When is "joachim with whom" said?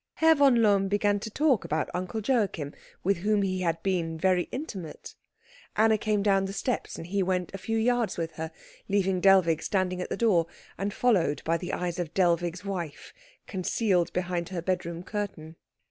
2.21-3.43